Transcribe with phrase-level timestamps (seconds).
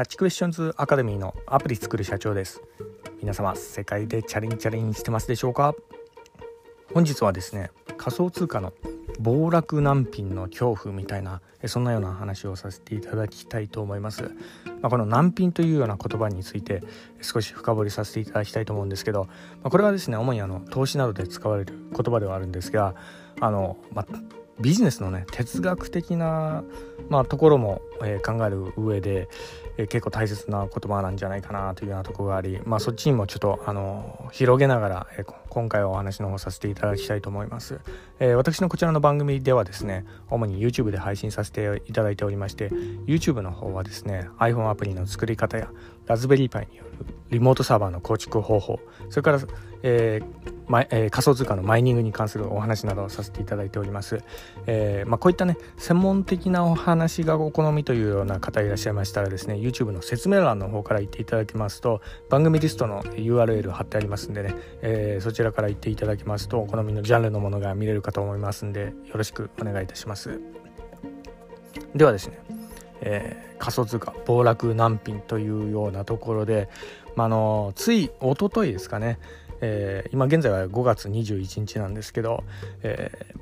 [0.00, 2.62] ャッチクエスチョンズアカデミーのアプリ作る社長です。
[3.20, 5.74] 皆様世界でチャレンチャレンしてますでしょうか？
[6.94, 8.72] 本日はですね仮想通貨の
[9.18, 14.30] 暴落難品の恐怖みたいなそんなような話をさせていただきたいと思います、ま
[14.84, 16.82] あ、この難品というような言葉について
[17.20, 22.94] 少し深掘りさせていただきたいと思うんですけど、まあ、これはですね主にあの投資などで使われる言葉ではあるんですが
[23.38, 24.06] あの、まあ、
[24.60, 26.64] ビジネスのね哲学的な、
[27.10, 29.28] まあ、ところも、えー、考える上で、
[29.80, 37.80] えー、結構大切な言葉なんじゃないかなというようなところがあり、まあ、そっちにもちょっとあの広げながら、えー、今回はお話の方させていただきたいと思います、
[38.20, 42.68] え私のこちらの番組ではですね主に YouTube で配信させていただいておりまして
[43.06, 45.70] YouTube の方はですね iPhone アプリの作り方や
[46.06, 46.90] ラズベリーパイによる
[47.30, 49.40] リモートサーバーの構築方法それから、
[49.82, 54.22] えーまえー、仮想通貨のマイニングに関するお話などをさせていただいております、
[54.66, 70.38] えー、まあ、こういったね専門的なお話がお好みというような方いらっしゃいましたらですね YouTube の説明欄の方から言っていただきますと番組リストの URL 貼ってありますんでね、え、そちらちらから行っていただきますとお好みのジャンルのものが見れるかと思いますんでよろしくお願いいたします。
[71.94, 72.38] ではですね、
[73.00, 76.68] え仮想通貨暴落難品というようなところで、
[77.16, 79.18] まあのつい一昨日ですかね
[79.62, 82.44] えー、今現在は5月21日なんですけど、
[82.82, 83.39] えー、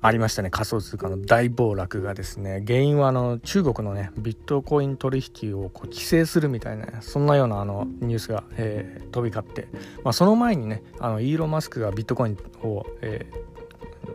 [0.00, 0.50] ありましたね。
[0.50, 2.62] 仮想通貨の大暴落がですね。
[2.66, 9.66] 原因はあの中国のねビットコイン取引をこう規制するみたいなそんなようなあのニュースが、えー、飛び交って、
[10.04, 13.26] まあ、その前にねあのイーロン・マスクがビットコインを、え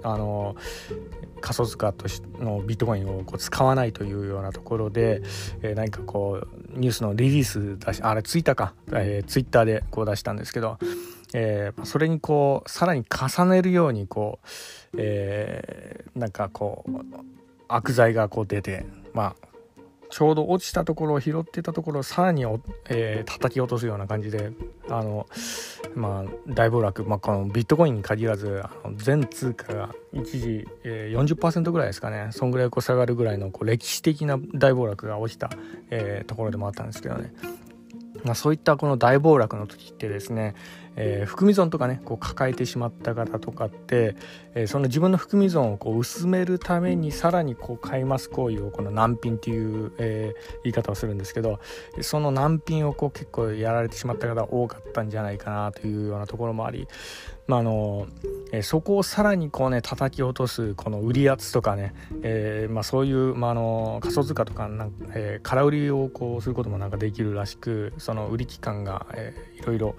[0.02, 0.56] ー、あの
[1.42, 5.22] 仮想通貨としのビットコインをこう使わないというようなところで、
[5.62, 10.78] えー、何かこうニュースのリリース出しあれツイッターか、えー、ツイッターでこう出したんですけど、
[11.34, 14.40] えー、それにこうさらに重ねるようにこ
[14.94, 16.92] う、えー、なんかこう
[17.68, 19.48] 悪罪がこう出てまあ
[20.14, 22.46] ちょうど落ちたところを拾ってたところをさらに
[22.88, 24.52] えー、叩き落とすような感じで
[24.88, 25.26] あの、
[25.96, 28.62] まあ、大暴落、まあ、このビットコインに限らず
[28.98, 35.50] 全通貨が一時、えー、40%ぐらいですかねそんぐらいこう下がるぐらいのこう歴史的な大暴落が起きた、
[35.90, 37.34] えー、ところでもあったんですけどね。
[38.24, 40.56] まあ、そういったこの大暴落の時ってですね、
[40.96, 44.16] えー、含み損とかねこう抱えてしまった方とかって、
[44.54, 51.60] えー、その自分の含み損をこう薄めるためにさらにこう買います行為をこの難品っていう、えー、言い方をするんですけど
[52.02, 56.88] その難品をこう結構やられてしまった方多かったんじゃないかなというようなところもあり、
[57.48, 58.08] まあの
[58.54, 69.96] えそこをさらにこうね叩き落とすこの売り圧とかね、えまあ、そういう、まあ、あの仮想通貨とかなんか、え空売りをこうすることもなんかできるらしくその売り期間が、えいろいろ、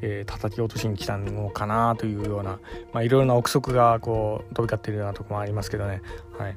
[0.00, 2.58] え叩き落としに来たのかなというような、
[2.94, 6.00] まあ、いろいろな憶測がこう飛び交っているようなところもありますけどね。
[6.38, 6.56] はい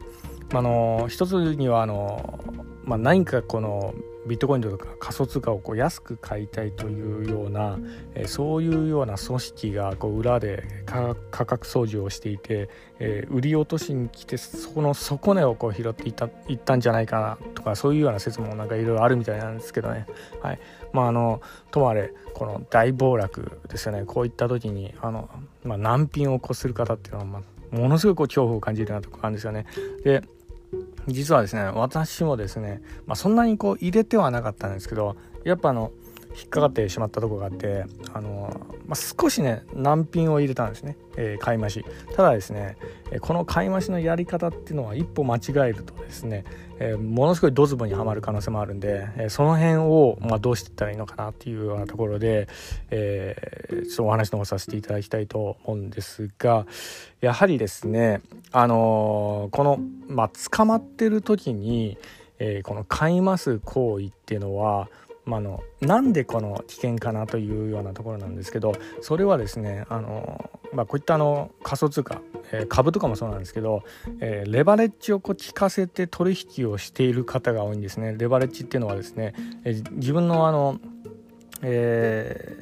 [0.59, 2.39] あの一つにはあの、
[2.83, 3.93] まあ、何かこの
[4.25, 7.77] ビットコインとか仮想通貨をこう安く買いたいというような、
[8.15, 12.69] え、そういうような組織がこう裏で価格操縦をしていて、
[12.99, 20.05] え、売り落としに来てその底根をこう拾っていったいったんじゃないかなとかそういうような説もなんかいろいろあるみたいなんですけどね。
[20.41, 20.59] はい
[20.93, 21.41] まあ、あの
[21.71, 25.29] ともあれこの大暴落ですよねこういった時にあの、
[25.63, 29.65] まあ、難品をこする方っていうのは、まあ、ものすごい恐怖を感じるようなところあるんですよね。
[30.03, 30.23] で
[31.07, 35.91] 実はですね私もですね、まあ、そんなにこう入れてはなかったんですけどやっぱあの
[36.35, 38.49] 引っかかってしまったとこがあってあの、
[38.87, 41.85] まあ、少しね難品を入れたんですね、えー、買い増し。
[42.15, 42.77] ただですね
[43.21, 46.45] この買い増しのやり方っていうのは一歩間違えるとですね、
[46.79, 52.47] えー、ものすごいドズボにはまる可能性もあるんで、えー、その辺を、まあ、どうしていったらいいのかなっていうようなところで、
[52.89, 56.65] えー、ちょっとお話の方させていただきたいと思うんですが
[57.21, 58.21] やはりですね
[58.51, 61.97] あのこの、まあ、捕まってる時に、
[62.39, 64.89] えこの買います行為っていうのは
[65.25, 73.83] まあの、なんでこの危険かなというようなところなんですけどそれはですねあの、まあ、こういったあの仮想通貨、えー、株とかもそうなんですけど、
[74.19, 78.15] えー、レバレッジをこう効かせて取引をしている方が多いんですね。
[78.17, 79.33] レバレッジっていうのはですね、
[79.63, 80.79] えー、自分のあの、
[81.61, 82.57] え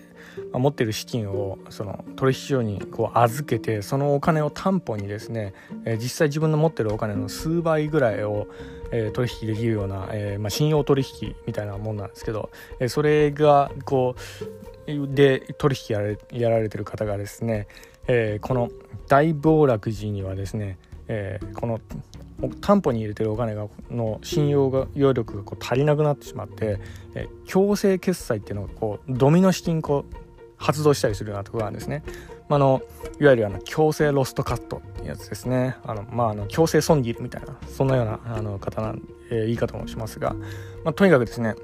[0.51, 5.53] まあ、持ってる資金をその取引所にこう預けてそのお金を担保にですね、
[5.85, 8.47] え、実際自分の持ってるお金の数倍ぐらいを、
[8.91, 12.49] えー、取引できるような、えーまあ、信用取引みたいなもんなんですけど、
[12.79, 14.15] え、それがこ
[14.87, 17.67] うで取引やられやられてる方がですね、
[18.07, 18.69] え、この
[19.07, 20.77] 大暴落時にはですね、
[21.07, 21.79] え、この
[22.61, 26.79] 担保に入れてるお金がの信用が用力がこう足りなくなってしまって、
[27.15, 30.15] え、強制決済っていうのがこうドミノ式にこう
[30.61, 32.03] 発動したりするようなところがあるんですね。
[32.47, 32.81] まあ、の
[33.19, 35.77] いわゆるあの強制ロストカットっていうやつですね。
[35.83, 40.33] あのまあ、あの強制損切りみたいなそんなようなあの方なん、えー、言い方もしますが、
[40.83, 41.55] まあ、とにかくですね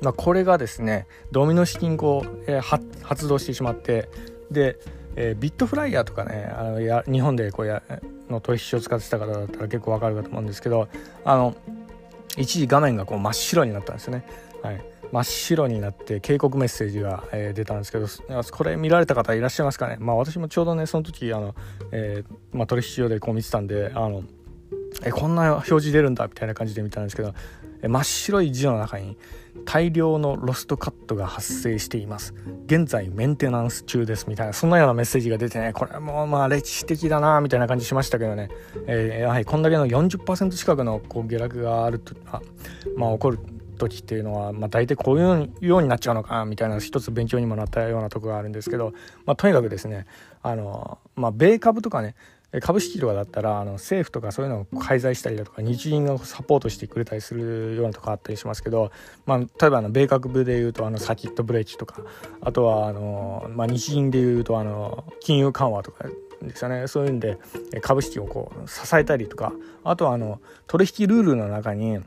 [0.00, 4.08] まあ、これがですねドミノ式にこう、えー、発動してしまって
[4.50, 4.78] で、
[5.16, 7.82] えー、ビットフライヤーとかねあのや日本でこうや
[8.30, 10.88] の取引所を使ってた方だったら結構わかるかと思うんですけど
[11.24, 11.56] あの
[12.36, 14.24] 一時画面がこう真っ白になったんですよね。
[14.62, 18.06] はい真っ白になって警告メッセージが、えー、出たんですけど
[18.50, 19.96] これ見られた方いらっしゃいますかね？
[19.98, 21.54] まあ私もちょうどねその時あの、
[21.92, 24.22] えーまあ、取引所でこう見てたんであの
[25.04, 27.34] えこんな表示出るんだみたいな感じで見たんですけど
[27.82, 29.16] 真っ白い字の中に
[29.64, 32.34] 大量のロストカットが発生しています。
[32.66, 38.50] 現在メンテナンス中ですみたいなそんなようなメッセージが出てねこれもまあ歴史的だなみたいな感じしましたけどね、
[38.86, 42.42] えー、やはりこんだけの40%近くのこう下落があるとあ
[42.96, 43.38] まあ起こる
[43.78, 48.92] 時っていうのは、まあ、大体こういうようになっちゃうのかみたいな一つ勉強にもなったようなとこがあるんですけど、
[49.24, 50.06] まあ、とにかくですね
[50.42, 52.14] あの、まあ、米株とかね
[52.62, 58.90] 株式とかだったらあの政府とかそういうのを介在したりだとか日銀がサポートしてくれたりするようなとこあったりしますけど、
[59.26, 62.00] まあ、例えばあの米国部でいうとあのサキットブレーキとか
[62.40, 66.06] あとはあの、まあ、日銀でいうとあの金融緩和とか
[66.40, 66.86] ですよね。
[66.86, 67.36] そういうんで
[67.82, 69.52] 株式をこう支えたりとか
[69.84, 71.98] あとはあの取引ルールの中に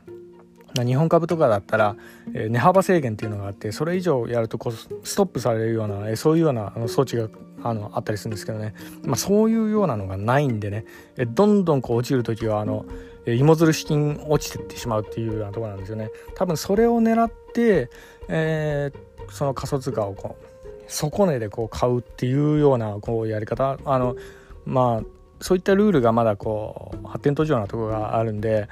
[0.80, 1.96] 日本株とかだったら、
[2.34, 4.72] え値幅制限っていうのがあってそれ以上やるとこう
[5.06, 7.28] ストップされるような、えそういうようなあの装置が
[7.62, 8.74] あのあったりするんですけどね、
[9.04, 10.84] まあ、そういうようなのがないんでね、
[11.16, 12.86] えどんどんこう落ちる時はあの、
[13.26, 16.10] え芋づる式に落ちてってしまうっていうようなとこなんですよね。
[16.34, 17.90] 多分それを狙って、
[18.28, 20.44] えー、その仮想通貨をこう
[20.86, 23.78] 底値でこう買うっていうようなこうやり方。
[23.84, 24.16] あの
[24.64, 28.68] まあそういったルールがまだこう発展途上なとこがあるんで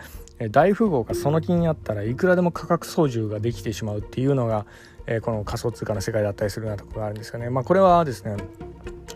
[0.51, 4.65] 大富豪がその気になったらいくらでも価格操縦ができてしまうっていうのが、
[5.07, 7.51] えこの仮想通貨の世界だったりするようなとこがあるんですよね。
[7.51, 8.37] まあ、これはですね、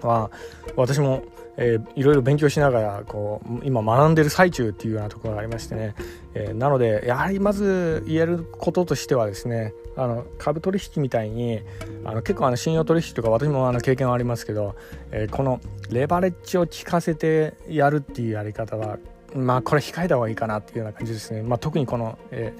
[0.04, 0.36] まあ、
[0.76, 1.24] 私も、
[1.56, 5.94] えー、いろいろ勉強しながらこう今学んでる最中っていうようなところがありましてね、
[6.34, 11.60] えー、なのでやはりまず言えることとしてはですねあの株取引みたいに
[12.04, 14.74] あの結構あの信用取引とか私もあの経験はありますけど、
[15.10, 15.60] えー、この
[15.90, 18.98] レバレッジを効かせてやるっていうやり方は
[19.34, 21.42] まあこれ控えた方がいいかなっていうような感じですね。
[21.42, 22.52] まあ、特にこの、え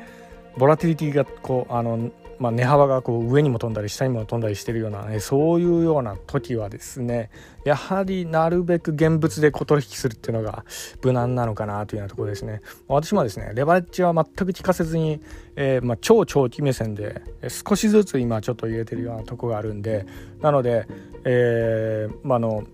[0.56, 7.30] ー、ボラティリティがこうあの、まあ、値幅がこう上にも飛んだり下にも飛んだりしてるような、ね、そういうような時はですね
[7.64, 10.64] やはりなるべく現物で小取引するっていうのが
[11.02, 12.60] 無難なのかなというようなところですね。
[12.88, 15.20] 私もですねレバレッジは全く効かせずに、
[15.56, 20.06] えー、まあ、超長期目線で少しずつ今ちょっと入れてるようなとこがあるんで
[20.40, 20.86] なので、
[21.24, 22.64] えー、まあの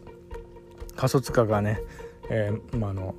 [0.96, 1.80] 仮想通貨がね、
[2.28, 3.14] えー、まあの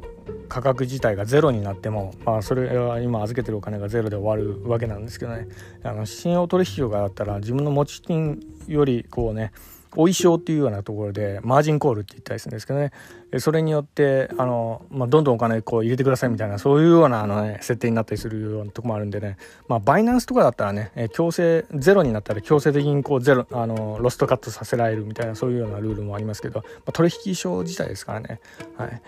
[0.50, 5.48] 価格自体がゼロになっても、まあ、それは今預けてるお金がゼロで終わるわけなんですけどね。
[5.84, 9.52] あの信用取引所があったら自分の持ち金よりこうね
[9.94, 12.92] お衣装っていうようなところでマージンコールって言ったりするんですけどね。
[13.40, 19.38] それによってあの、まあ、どんどんお金こう入れてくださいみたいなそういうようなあの、ね、設定になったりするようなとこもあるんでね、
[19.68, 28.40] まあ、バイナンスとかだったらね強制ゼロになったら強制的にこうゼロあのロストカットさせられるみたいなそういうようなルールもありますけど、まあ、取引所自体ですからね。
[28.78, 29.02] はい。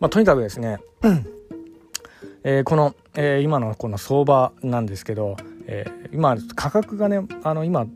[0.00, 0.78] まあ、とにかくですね、
[2.42, 5.36] えー、この、えー、今のこの相場なんですけど、
[5.66, 7.86] えー、今価格がねあの今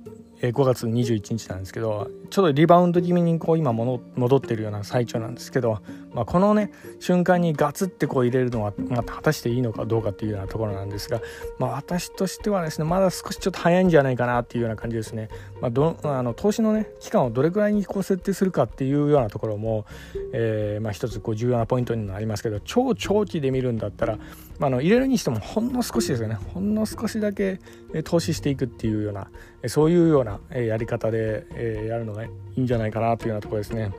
[0.50, 5.80] 5月21日なんですけどちょっとリバウンド気味にこう今戻ってるような最中なんですけど、
[6.12, 6.70] まあ、このね
[7.00, 11.20] 瞬間にガツってこう入れるのは、まあ、果たしていいのかどうかっていうようなところなんですが、
[11.58, 15.28] まあ、私としてはですねまだ少しちょっと早いんじゃないかなっていうような感じですね、
[15.60, 19.86] まあ、どあの投資のね期間をどれくらいにこう設定するかっていうようなところも、
[20.32, 24.18] えーまあ、一つこう重要なポイントになりますけど超長期で見るんだったら、
[24.58, 27.58] まあ、の入れるにしてもほんの少しですよねほんの少しだけ
[28.04, 29.28] 投資していくっていうような
[29.68, 31.44] そういうようなやり方で
[31.88, 33.92] やるのがいいんじゃないかなというようなところですね。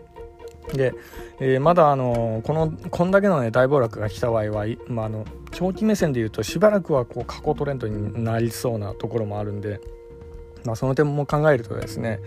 [0.73, 0.93] で、
[1.39, 9.79] えー、まだあのこのこんだけの、ね、大暴落が来た場合は、まあ、あの長期目線でいうとしばらくはこう過去トレンドになりそうなところもあるんで、
[10.63, 12.19] まあ、その点も考えるとですね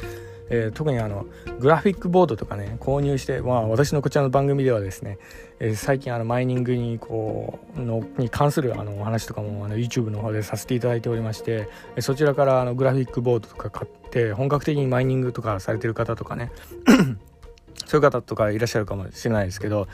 [0.50, 1.26] えー、特にあの
[1.60, 5.18] グラフィックボードとかね購入して、まあ、私のこちらの番組ではですね、
[5.60, 11.68] えー、最近あのマイニングにこうのに関するあのお話とかもあの YouTube の方でさせていただいておりまして
[12.00, 16.50] そちらからあのグラフィックボードとか買って本格的にマイニングとかされてる方とかね
[17.86, 19.88] そういう方とかいらっしゃるかもしれないですけど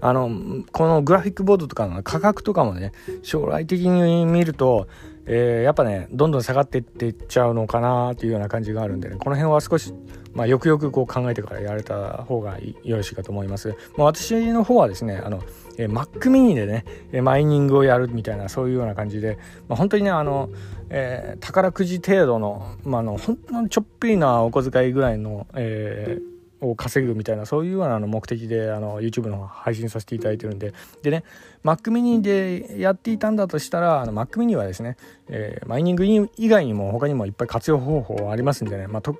[0.00, 0.30] あの
[0.72, 4.86] このグラフィックボードとかの価格とかもね将来的に見ると
[5.30, 9.92] えー、やっぱねどんどん下がっていってっちゃうのかなというような感じがあるんでねこの辺は少し、
[10.32, 15.42] まあ、よくよくこう考えてからやれた方がよろしいかと思います、まあ、私の方はですねあの
[15.78, 20.50] えー、Mac mini でねえマイニングをやるみたいなそういうような感じで、まあ、本当にねあの、
[20.90, 30.72] えー、宝くじ程度の,、まあ、の本当にちょっぴりなお小遣いぐらいの、えー、を稼ぐみたいなそういうような目的であの YouTube の配信させていただいてるんで。
[31.02, 31.24] でね
[31.64, 34.96] Mac mini でやっていたんだとしたらあの Mac mini はですね、
[35.28, 39.16] えー、マイニング以外にも他にもいっぱい活用方法ありますんでね、まあと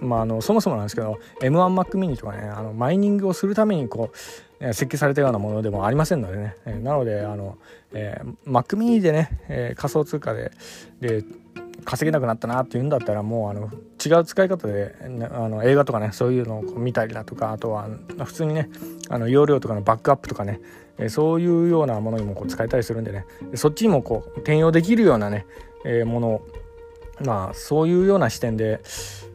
[0.00, 4.10] まあ、あのそもそもなんですけど M1Mac mini とかねあのマイニングをするためにこ
[4.60, 7.58] う設計されたようなものでもありませんのでね、え、なのであの、
[7.92, 10.52] えー、Mac mini でね、えー、仮想通貨で
[11.00, 11.24] で
[11.84, 13.70] 稼げなくなったなっていうんだったらもうあの
[14.02, 14.94] 違う使い方で、
[15.30, 17.88] あの映画とかねそういうのを見たりだとかあとは
[18.24, 18.70] 普通にね
[19.08, 20.60] あの容量とかのバックアップとかね
[20.98, 25.46] えそういうようなものにもこう使えたりするんでねそっちにもこう転用できるようなね、
[25.84, 26.46] えー、ものを
[27.24, 28.80] まあそういうような視点で、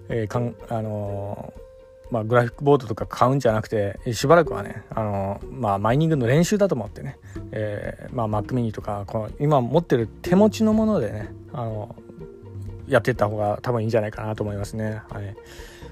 [0.09, 1.65] えー、かんあのー
[2.11, 7.17] まあ、グラフィックボードとか買うんじゃなくてしばらくはねあの、まあ、マイニングの練習だと思ってね、
[7.51, 11.95] えーまあ、Mac mini とかこの今持ってる手持ちのものでねあの
[12.87, 15.01] やっていった方が多分いいんじゃないかなと思いますね。
[15.09, 15.35] はい、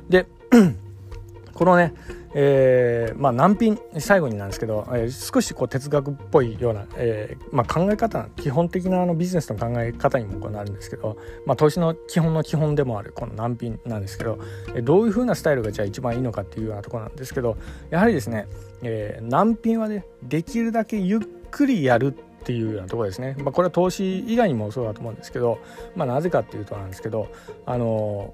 [0.09, 0.27] で
[1.53, 1.93] このね、
[2.33, 14.39] えー、まあ難品最後になんですけど、えー、少しこう哲学っぽいような、えーまあ、考え方基本的なあのビジネスの考え方にもこうなるんですけど、まあ、投資の基本の基本でもあるこの難品なんですけど、
[14.73, 17.55] え、どういうふうなスタイルがじゃあ一番いいのかっていうようなとこなんですけど
[17.91, 18.47] やはりですね、
[18.81, 21.19] えー、難品はねできるだけゆっ
[21.51, 25.59] くりやるってっていうようなところですね、まあ、これは投資以外にもそうだと思うんですけど、
[25.95, 27.29] まあ、なぜかっていうとなんですけど
[27.65, 28.33] あの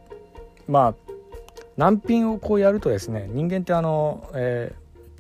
[0.68, 1.12] まあ
[1.78, 4.74] 難品をこうやるとですね人間ってあの、え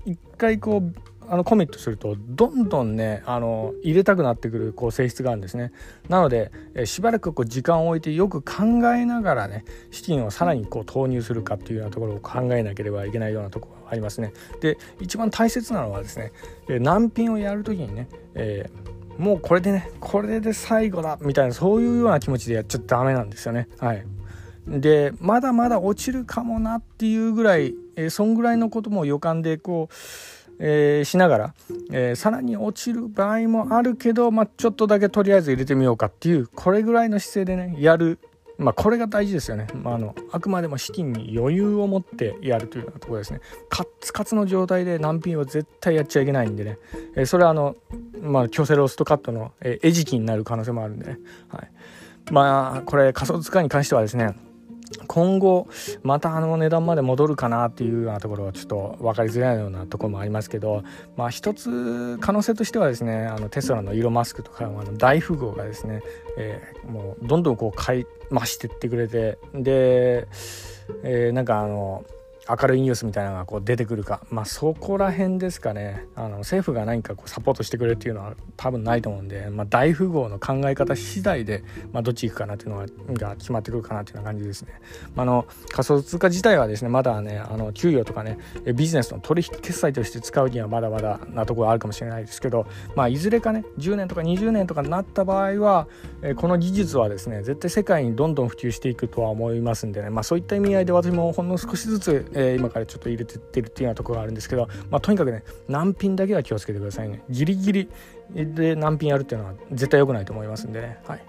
[0.05, 0.93] ー、一回こう
[1.31, 5.71] あのコミットするとどんどんねあの入れたくなってくるこう性質があるんですね。
[6.09, 8.63] なので、えしばらくこう時間を置いてよく考
[8.95, 14.33] えながらね資金をさらにこう投入するかっていうようなところを考えなければいけないようなところがありますね。
[14.61, 16.31] で一番大切なのはですね、
[16.67, 23.67] 難品をやるときにね、えー、もうこれでねこれで最後だみたいなそういうような気持ちでやっちゃダメなんですよね。
[23.79, 24.05] はい。
[24.67, 29.95] でまだまだ落ちるかもなっていうぐらい、えー、そんぐらいのことも予感でこう
[30.59, 31.53] えー、しながら、
[31.91, 38.19] えー、さらに落ちる場合もあるけど、まあ、ちょっとだけとりあえず入れてみようかっていうこれぐらいの姿勢でねやる、
[38.59, 43.39] まあ、これが大事ですよね、まあ、あのあくまでも資金に余裕を持ってやるというようなところですね。
[43.69, 46.77] カッツカツの状態で難品は絶対やっちゃいけないんでね、
[47.15, 47.77] えー、それはあの、
[48.21, 51.71] まあ、強制ローストカットの、餌食になる可能性もあるんでね、はい、
[52.31, 54.35] まあこれ仮想通貨に関してはですね
[55.07, 55.67] 今後
[56.03, 60.83] またあの値段まで戻るかなっていうようなところはちょっと分かりづらいようなところもありますけど、
[61.15, 66.01] まあ、一つ可能性としてはですねあのテスラのイーロン・マスクとかあの大富豪がですね、
[66.37, 70.27] えー、もうどんどんこう買い増してってくれてで、
[71.03, 72.03] えー、なんかあの
[72.49, 76.05] 明るいニュースみたいなのがこう出てくるか、まあ、そこら辺ですかね。
[76.15, 81.63] あの政府が何かこうサポートしてくれるっていうのは多分ないと思うんで、まあ、大富豪の考え方次第で、
[81.93, 84.73] まあ、どっち行くかなっていうのが決まってくるかなっていうような感じですね、
[85.15, 88.39] まあ、の仮想通貨自体はですねまだねあの給与とかね
[88.75, 92.65] ビジネスの取引決済として使うにはまだまだなところあるかもしれないですけど、
[92.95, 95.87] まあ、いずれかね10年とか20年とかになった場合は
[96.35, 107.89] この技術はですね絶対世界にどんどん普及していくとは思いますんでね、まあ、そういった意味合いで私もほんの少しずつえー、今からちょっと入れてってるっていうようなところがあるんですけど、まあ、とにかくね難品だけは気をつけてくださいねギリギリ
[108.33, 111.23] で難品やるっていうのは絶対良くないと思いますんでねはい。